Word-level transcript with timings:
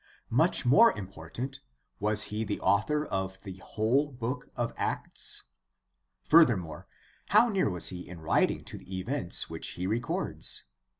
Much 0.31 0.65
more 0.65 0.97
important, 0.97 1.59
was 1.99 2.23
he 2.33 2.43
the 2.43 2.59
author 2.61 3.05
of 3.05 3.39
the 3.43 3.57
whole 3.57 4.07
Book 4.11 4.49
of 4.55 4.73
Acts? 4.75 5.43
Furthermore, 6.23 6.87
how 7.27 7.49
near 7.49 7.69
was 7.69 7.89
he 7.89 8.09
in 8.09 8.19
writing 8.19 8.63
to 8.65 8.79
the 8.79 8.97
events 8.97 9.47
which 9.47 9.73
he 9.73 9.85
records? 9.85 10.63